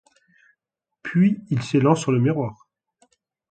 Puis 1.03 1.41
il 1.51 1.61
s'élance 1.61 2.01
sur 2.01 2.11
le 2.11 2.19
miroir. 2.19 2.67